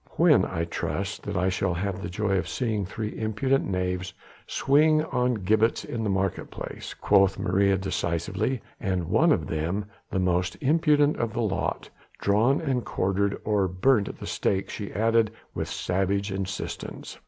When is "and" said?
8.79-9.09, 12.59-12.83